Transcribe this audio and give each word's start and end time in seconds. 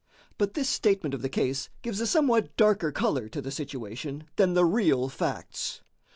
But 0.39 0.55
this 0.55 0.67
statement 0.67 1.13
of 1.13 1.21
the 1.21 1.29
case 1.29 1.69
gives 1.83 2.01
a 2.01 2.07
somewhat 2.07 2.57
darker 2.57 2.91
color 2.91 3.29
to 3.29 3.39
the 3.39 3.51
situation 3.51 4.23
than 4.35 4.55
the 4.55 4.65
real 4.65 5.09
facts. 5.09 5.81